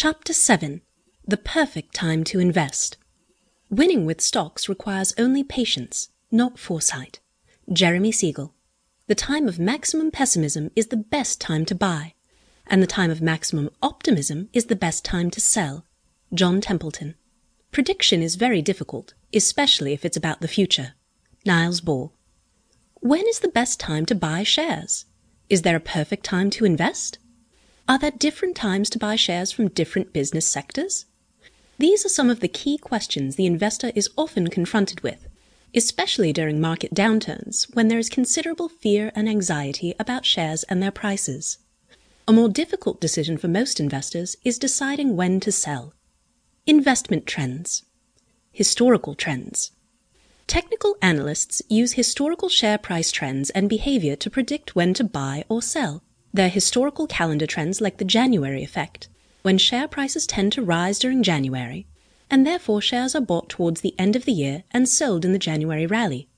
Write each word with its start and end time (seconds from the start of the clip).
Chapter 0.00 0.32
7 0.32 0.80
The 1.26 1.36
Perfect 1.36 1.92
Time 1.92 2.22
to 2.22 2.38
Invest. 2.38 2.98
Winning 3.68 4.06
with 4.06 4.20
stocks 4.20 4.68
requires 4.68 5.12
only 5.18 5.42
patience, 5.42 6.10
not 6.30 6.56
foresight. 6.56 7.18
Jeremy 7.72 8.12
Siegel. 8.12 8.54
The 9.08 9.16
time 9.16 9.48
of 9.48 9.58
maximum 9.58 10.12
pessimism 10.12 10.70
is 10.76 10.86
the 10.86 10.96
best 10.96 11.40
time 11.40 11.64
to 11.64 11.74
buy, 11.74 12.14
and 12.68 12.80
the 12.80 12.86
time 12.86 13.10
of 13.10 13.20
maximum 13.20 13.70
optimism 13.82 14.48
is 14.52 14.66
the 14.66 14.76
best 14.76 15.04
time 15.04 15.32
to 15.32 15.40
sell. 15.40 15.84
John 16.32 16.60
Templeton. 16.60 17.16
Prediction 17.72 18.22
is 18.22 18.36
very 18.36 18.62
difficult, 18.62 19.14
especially 19.34 19.94
if 19.94 20.04
it's 20.04 20.16
about 20.16 20.40
the 20.40 20.46
future. 20.46 20.94
Niels 21.44 21.80
Bohr. 21.80 22.12
When 23.00 23.26
is 23.26 23.40
the 23.40 23.48
best 23.48 23.80
time 23.80 24.06
to 24.06 24.14
buy 24.14 24.44
shares? 24.44 25.06
Is 25.50 25.62
there 25.62 25.74
a 25.74 25.80
perfect 25.80 26.24
time 26.24 26.50
to 26.50 26.64
invest? 26.64 27.18
Are 27.88 27.98
there 27.98 28.10
different 28.10 28.54
times 28.54 28.90
to 28.90 28.98
buy 28.98 29.16
shares 29.16 29.50
from 29.50 29.68
different 29.68 30.12
business 30.12 30.46
sectors? 30.46 31.06
These 31.78 32.04
are 32.04 32.10
some 32.10 32.28
of 32.28 32.40
the 32.40 32.48
key 32.48 32.76
questions 32.76 33.36
the 33.36 33.46
investor 33.46 33.92
is 33.94 34.10
often 34.14 34.48
confronted 34.48 35.00
with, 35.00 35.26
especially 35.74 36.34
during 36.34 36.60
market 36.60 36.92
downturns 36.92 37.74
when 37.74 37.88
there 37.88 37.98
is 37.98 38.10
considerable 38.10 38.68
fear 38.68 39.10
and 39.14 39.26
anxiety 39.26 39.94
about 39.98 40.26
shares 40.26 40.64
and 40.64 40.82
their 40.82 40.90
prices. 40.90 41.58
A 42.26 42.32
more 42.32 42.50
difficult 42.50 43.00
decision 43.00 43.38
for 43.38 43.48
most 43.48 43.80
investors 43.80 44.36
is 44.44 44.58
deciding 44.58 45.16
when 45.16 45.40
to 45.40 45.50
sell. 45.50 45.94
Investment 46.66 47.26
trends. 47.26 47.84
Historical 48.52 49.14
trends. 49.14 49.70
Technical 50.46 50.96
analysts 51.00 51.62
use 51.70 51.94
historical 51.94 52.50
share 52.50 52.76
price 52.76 53.10
trends 53.10 53.48
and 53.50 53.66
behavior 53.66 54.14
to 54.16 54.28
predict 54.28 54.76
when 54.76 54.92
to 54.92 55.04
buy 55.04 55.44
or 55.48 55.62
sell. 55.62 56.02
There 56.38 56.46
are 56.46 56.50
historical 56.50 57.08
calendar 57.08 57.48
trends 57.48 57.80
like 57.80 57.96
the 57.96 58.04
January 58.04 58.62
effect, 58.62 59.08
when 59.42 59.58
share 59.58 59.88
prices 59.88 60.24
tend 60.24 60.52
to 60.52 60.62
rise 60.62 61.00
during 61.00 61.24
January, 61.24 61.84
and 62.30 62.46
therefore 62.46 62.80
shares 62.80 63.16
are 63.16 63.20
bought 63.20 63.48
towards 63.48 63.80
the 63.80 63.92
end 63.98 64.14
of 64.14 64.24
the 64.24 64.30
year 64.30 64.62
and 64.70 64.88
sold 64.88 65.24
in 65.24 65.32
the 65.32 65.40
January 65.40 65.84
rally. 65.84 66.28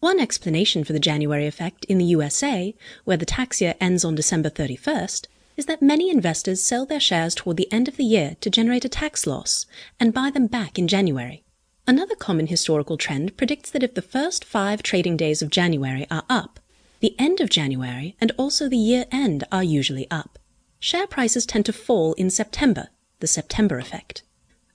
One 0.00 0.18
explanation 0.18 0.82
for 0.82 0.92
the 0.92 0.98
January 0.98 1.46
effect 1.46 1.84
in 1.84 1.98
the 1.98 2.06
USA, 2.06 2.74
where 3.04 3.16
the 3.16 3.24
tax 3.24 3.60
year 3.60 3.76
ends 3.80 4.04
on 4.04 4.16
December 4.16 4.50
31st, 4.50 5.28
is 5.56 5.66
that 5.66 5.80
many 5.80 6.10
investors 6.10 6.60
sell 6.60 6.84
their 6.84 6.98
shares 6.98 7.32
toward 7.32 7.56
the 7.56 7.72
end 7.72 7.86
of 7.86 7.98
the 7.98 8.04
year 8.04 8.34
to 8.40 8.50
generate 8.50 8.84
a 8.84 8.88
tax 8.88 9.28
loss 9.28 9.64
and 10.00 10.12
buy 10.12 10.28
them 10.28 10.48
back 10.48 10.76
in 10.76 10.88
January. 10.88 11.44
Another 11.86 12.16
common 12.16 12.48
historical 12.48 12.96
trend 12.96 13.36
predicts 13.36 13.70
that 13.70 13.84
if 13.84 13.94
the 13.94 14.02
first 14.02 14.44
five 14.44 14.82
trading 14.82 15.16
days 15.16 15.40
of 15.40 15.50
January 15.50 16.04
are 16.10 16.24
up, 16.28 16.58
the 17.00 17.14
end 17.18 17.40
of 17.40 17.50
January 17.50 18.16
and 18.20 18.32
also 18.36 18.68
the 18.68 18.76
year 18.76 19.06
end 19.10 19.44
are 19.52 19.64
usually 19.64 20.10
up. 20.10 20.38
Share 20.78 21.06
prices 21.06 21.46
tend 21.46 21.66
to 21.66 21.72
fall 21.72 22.12
in 22.14 22.30
September, 22.30 22.88
the 23.20 23.26
September 23.26 23.78
effect. 23.78 24.22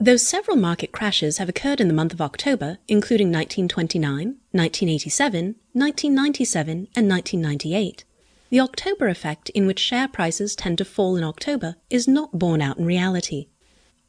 Though 0.00 0.16
several 0.16 0.56
market 0.56 0.90
crashes 0.90 1.38
have 1.38 1.48
occurred 1.48 1.80
in 1.80 1.86
the 1.86 1.94
month 1.94 2.12
of 2.12 2.20
October, 2.20 2.78
including 2.88 3.28
1929, 3.28 4.36
1987, 4.50 5.54
1997, 5.72 6.70
and 6.96 7.08
1998, 7.08 8.04
the 8.50 8.60
October 8.60 9.08
effect, 9.08 9.48
in 9.50 9.64
which 9.64 9.78
share 9.78 10.08
prices 10.08 10.54
tend 10.56 10.76
to 10.78 10.84
fall 10.84 11.16
in 11.16 11.24
October, 11.24 11.76
is 11.88 12.08
not 12.08 12.38
borne 12.38 12.60
out 12.60 12.78
in 12.78 12.84
reality. 12.84 13.46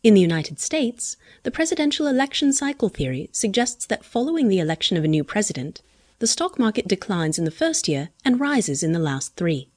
In 0.01 0.15
the 0.15 0.21
United 0.21 0.59
States, 0.59 1.15
the 1.43 1.51
presidential 1.51 2.07
election 2.07 2.51
cycle 2.51 2.89
theory 2.89 3.29
suggests 3.31 3.85
that 3.85 4.03
following 4.03 4.49
the 4.49 4.59
election 4.59 4.97
of 4.97 5.05
a 5.05 5.07
new 5.07 5.23
president, 5.23 5.81
the 6.23 6.27
stock 6.27 6.57
market 6.57 6.87
declines 6.87 7.37
in 7.37 7.43
the 7.43 7.51
first 7.51 7.89
year 7.89 8.07
and 8.23 8.39
rises 8.39 8.81
in 8.81 8.93
the 8.93 8.97
last 8.97 9.35
three. 9.35 9.67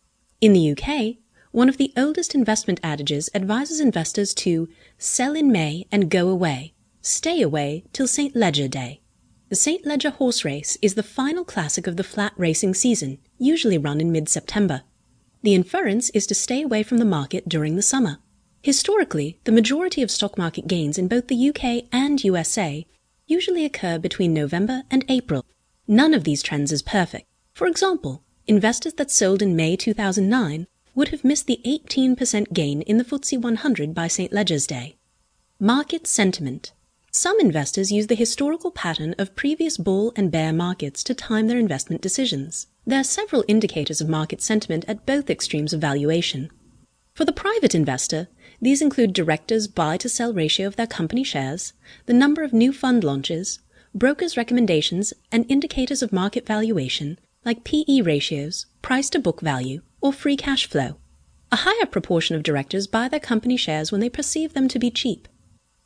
In 0.41 0.53
the 0.53 0.71
UK, 0.71 1.17
one 1.51 1.69
of 1.69 1.77
the 1.77 1.93
oldest 1.97 2.37
investment 2.37 2.79
adages 2.85 3.29
advises 3.35 3.81
investors 3.81 4.33
to 4.35 4.69
sell 4.97 5.35
in 5.35 5.51
May 5.51 5.89
and 5.91 6.09
go 6.09 6.29
away, 6.29 6.73
stay 7.03 7.43
away 7.43 7.83
till 7.93 8.07
St. 8.07 8.37
Leger 8.37 8.69
Day. 8.69 9.01
The 9.49 9.57
St. 9.57 9.85
Leger 9.85 10.11
horse 10.11 10.45
race 10.45 10.79
is 10.81 10.95
the 10.95 11.03
final 11.03 11.45
classic 11.45 11.89
of 11.89 11.97
the 11.97 12.05
flat 12.05 12.33
racing 12.37 12.75
season, 12.75 13.19
usually 13.39 13.77
run 13.77 14.01
in 14.01 14.13
mid 14.13 14.29
September. 14.29 14.83
The 15.43 15.57
inference 15.57 16.11
is 16.11 16.29
to 16.29 16.35
stay 16.37 16.63
away 16.63 16.85
from 16.85 16.99
the 16.99 17.05
market 17.05 17.49
during 17.49 17.75
the 17.75 17.83
summer. 17.83 18.19
Historically, 18.63 19.41
the 19.43 19.51
majority 19.51 20.01
of 20.01 20.13
stock 20.13 20.39
market 20.39 20.69
gains 20.69 20.97
in 20.97 21.09
both 21.09 21.27
the 21.27 21.49
UK 21.49 21.89
and 21.91 22.23
USA 22.23 22.87
usually 23.27 23.65
occur 23.65 23.99
between 23.99 24.33
November 24.33 24.85
and 24.93 25.05
April 25.09 25.45
None 25.89 26.15
of 26.15 26.25
these 26.25 26.43
trends 26.43 26.73
is 26.73 26.83
perfect. 26.83 27.27
For 27.53 27.69
example, 27.69 28.23
investors 28.47 28.95
that 28.95 29.11
sold 29.11 29.41
in 29.41 29.55
May 29.55 29.77
2009 29.77 30.67
would 30.97 31.09
have 31.09 31.25
missed 31.25 31.47
the 31.47 31.61
18% 31.65 32.53
gain 32.53 32.83
in 32.83 32.99
the 32.99 33.05
FTSE 33.05 33.41
100 33.41 33.95
by 33.95 34.09
St. 34.09 34.33
Leger's 34.33 34.67
Day. 34.67 34.97
Market 35.61 36.07
sentiment. 36.07 36.73
Some 37.13 37.39
investors 37.41 37.93
use 37.93 38.09
the 38.09 38.15
historical 38.15 38.71
pattern 38.71 39.15
of 39.17 39.37
previous 39.37 39.77
bull 39.77 40.13
and 40.17 40.31
bear 40.31 40.53
markets 40.53 41.05
to 41.05 41.15
time 41.15 41.47
their 41.47 41.59
investment 41.59 42.03
decisions. 42.03 42.67
There 42.85 43.01
are 43.01 43.05
several 43.05 43.45
indicators 43.47 44.01
of 44.01 44.09
market 44.09 44.43
sentiment 44.43 44.85
at 44.89 45.07
both 45.07 45.31
extremes 45.31 45.73
of 45.73 45.81
valuation. 45.81 46.51
For 47.15 47.25
the 47.25 47.33
private 47.33 47.75
investor, 47.75 48.29
these 48.61 48.83
include 48.83 49.13
directors' 49.13 49.69
buy 49.69 49.97
to 49.99 50.09
sell 50.09 50.35
ratio 50.35 50.67
of 50.67 50.77
their 50.77 50.87
company 50.87 51.25
shares, 51.25 51.73
the 52.07 52.13
number 52.13 52.43
of 52.43 52.53
new 52.53 52.73
fund 52.73 53.05
launches, 53.05 53.61
brokers' 53.97 54.37
recommendations, 54.37 55.15
and 55.33 55.47
indicators 55.49 56.03
of 56.03 56.13
market 56.13 56.47
valuation 56.47 57.19
like 57.47 57.65
PE 57.65 58.03
ratios, 58.03 58.67
price 58.83 59.09
to 59.09 59.19
book 59.19 59.41
value, 59.41 59.81
or 60.03 60.13
free 60.13 60.37
cash 60.37 60.69
flow. 60.69 60.97
A 61.51 61.57
higher 61.57 61.87
proportion 61.87 62.37
of 62.37 62.43
directors 62.43 62.87
buy 62.87 63.09
their 63.09 63.21
company 63.21 63.57
shares 63.57 63.91
when 63.91 64.03
they 64.03 64.11
perceive 64.11 64.53
them 64.53 64.69
to 64.69 64.79
be 64.79 64.91
cheap. 64.91 65.29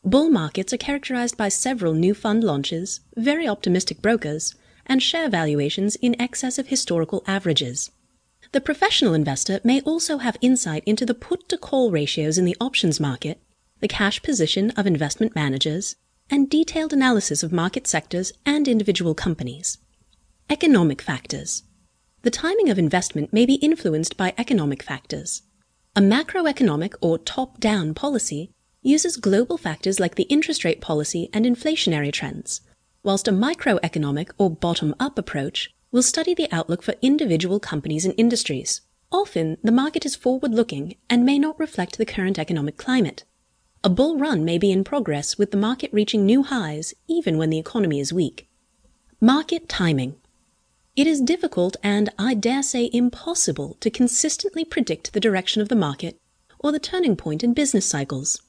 Bull 0.02 0.28
markets 0.28 0.72
are 0.72 0.78
characterized 0.78 1.36
by 1.36 1.48
several 1.48 1.92
new 1.92 2.14
fund 2.14 2.42
launches, 2.42 3.00
very 3.16 3.46
optimistic 3.46 4.02
brokers, 4.02 4.56
and 4.86 5.02
share 5.02 5.28
valuations 5.28 5.94
in 5.96 6.20
excess 6.20 6.58
of 6.58 6.66
historical 6.66 7.22
averages. 7.28 7.90
The 8.50 8.60
professional 8.60 9.14
investor 9.14 9.60
may 9.62 9.82
also 9.82 10.18
have 10.18 10.36
insight 10.40 10.82
into 10.84 11.06
the 11.06 11.14
put 11.14 11.48
to 11.50 11.58
call 11.58 11.92
ratios 11.92 12.38
in 12.38 12.44
the 12.44 12.56
options 12.60 12.98
market, 12.98 13.40
the 13.78 13.86
cash 13.86 14.20
position 14.22 14.70
of 14.72 14.86
investment 14.86 15.36
managers, 15.36 15.94
and 16.30 16.48
detailed 16.48 16.92
analysis 16.92 17.42
of 17.42 17.52
market 17.52 17.86
sectors 17.86 18.32
and 18.46 18.68
individual 18.68 19.14
companies. 19.14 19.78
Economic 20.48 21.02
factors. 21.02 21.64
The 22.22 22.30
timing 22.30 22.68
of 22.70 22.78
investment 22.78 23.32
may 23.32 23.46
be 23.46 23.54
influenced 23.54 24.16
by 24.16 24.34
economic 24.38 24.82
factors. 24.82 25.42
A 25.96 26.00
macroeconomic 26.00 26.94
or 27.00 27.18
top 27.18 27.58
down 27.58 27.94
policy 27.94 28.52
uses 28.82 29.16
global 29.16 29.58
factors 29.58 29.98
like 29.98 30.14
the 30.14 30.24
interest 30.24 30.64
rate 30.64 30.80
policy 30.80 31.28
and 31.32 31.44
inflationary 31.44 32.12
trends, 32.12 32.60
whilst 33.02 33.28
a 33.28 33.32
microeconomic 33.32 34.30
or 34.38 34.50
bottom 34.50 34.94
up 35.00 35.18
approach 35.18 35.70
will 35.90 36.02
study 36.02 36.34
the 36.34 36.48
outlook 36.52 36.82
for 36.82 36.94
individual 37.02 37.58
companies 37.58 38.04
and 38.04 38.14
industries. 38.16 38.82
Often, 39.10 39.58
the 39.64 39.72
market 39.72 40.06
is 40.06 40.14
forward 40.14 40.52
looking 40.52 40.96
and 41.08 41.24
may 41.24 41.38
not 41.38 41.58
reflect 41.58 41.98
the 41.98 42.06
current 42.06 42.38
economic 42.38 42.76
climate. 42.76 43.24
A 43.82 43.88
bull 43.88 44.18
run 44.18 44.44
may 44.44 44.58
be 44.58 44.70
in 44.70 44.84
progress 44.84 45.38
with 45.38 45.52
the 45.52 45.56
market 45.56 45.90
reaching 45.90 46.26
new 46.26 46.42
highs 46.42 46.92
even 47.08 47.38
when 47.38 47.48
the 47.48 47.58
economy 47.58 47.98
is 47.98 48.12
weak. 48.12 48.46
Market 49.22 49.70
timing. 49.70 50.16
It 50.96 51.06
is 51.06 51.22
difficult 51.22 51.78
and, 51.82 52.10
I 52.18 52.34
dare 52.34 52.62
say, 52.62 52.90
impossible 52.92 53.78
to 53.80 53.88
consistently 53.88 54.66
predict 54.66 55.14
the 55.14 55.20
direction 55.20 55.62
of 55.62 55.70
the 55.70 55.76
market 55.76 56.18
or 56.58 56.72
the 56.72 56.78
turning 56.78 57.16
point 57.16 57.42
in 57.42 57.54
business 57.54 57.86
cycles. 57.86 58.42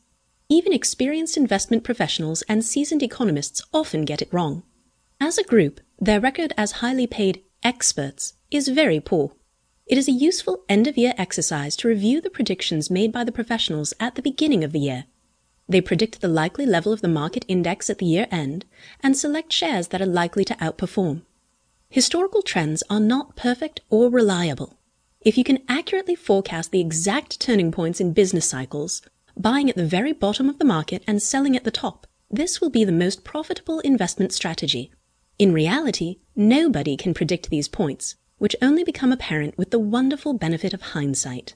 Even 0.50 0.74
experienced 0.74 1.38
investment 1.38 1.86
professionals 1.86 2.42
and 2.50 2.66
seasoned 2.66 3.02
economists 3.02 3.63
often 3.74 4.03
get 4.03 4.22
it 4.22 4.34
wrong. 4.34 4.63
As 5.22 5.38
a 5.38 5.46
group, 5.46 5.80
their 5.98 6.19
record 6.19 6.52
as 6.58 6.84
highly 6.84 7.08
paid 7.08 7.42
experts 7.63 8.34
is 8.52 8.68
very 8.68 9.00
poor. 9.00 9.31
It 9.86 9.98
is 9.98 10.09
a 10.09 10.12
useful 10.12 10.66
end 10.68 10.88
of 10.88 10.98
year 10.98 11.13
exercise 11.18 11.78
to 11.78 11.88
review 11.88 12.19
the 12.19 12.30
predictions 12.30 12.92
made 12.92 13.13
by 13.13 13.24
the 13.24 13.31
professionals 13.31 13.94
at 13.98 14.16
the 14.16 14.22
beginning 14.22 14.66
of 14.66 14.74
the 14.74 14.80
year 14.80 15.06
they 15.68 15.81
predict 15.81 16.22
the 16.22 16.28
likely 16.28 16.66
level 16.66 16.92
of 16.92 17.02
the 17.02 17.08
market 17.08 17.46
index 17.48 17.90
at 17.90 18.00
the 18.00 18.06
year 18.06 18.28
end 18.31 18.66
and 19.02 19.16
select 19.16 19.54
shares 19.54 19.88
that 19.90 20.02
are 20.02 20.06
likely 20.06 20.44
to 20.46 20.56
outperform. 20.56 21.22
Historical 21.90 22.42
trends 22.42 22.84
are 22.90 23.00
not 23.00 23.36
perfect 23.36 23.81
or 23.90 24.10
reliable. 24.10 24.78
If 25.22 25.38
you 25.38 25.44
can 25.44 25.60
accurately 25.68 26.16
forecast 26.16 26.72
the 26.72 26.81
exact 26.81 27.40
turning 27.40 27.72
points 27.72 28.00
in 28.00 28.13
business 28.13 28.50
cycles, 28.50 29.02
buying 29.38 29.69
at 29.69 29.75
the 29.75 29.86
very 29.86 30.13
bottom 30.13 30.50
of 30.50 30.58
the 30.58 30.66
market 30.66 31.04
and 31.06 31.22
selling 31.22 31.56
at 31.56 31.63
the 31.63 31.72
top, 31.72 32.08
this 32.30 32.62
will 32.62 32.69
be 32.69 32.84
the 32.84 32.92
most 32.92 33.24
profitable 33.24 33.81
investment 33.81 34.31
strategy. 34.31 34.92
In 35.38 35.54
reality, 35.54 36.19
nobody 36.36 36.96
can 36.96 37.13
predict 37.13 37.50
these 37.50 37.68
points, 37.68 38.16
which 38.38 38.56
only 38.62 38.84
become 38.84 39.12
apparent 39.12 39.58
with 39.58 39.72
the 39.72 39.80
wonderful 39.80 40.34
benefit 40.34 40.74
of 40.74 40.81
hindsight. 40.81 41.56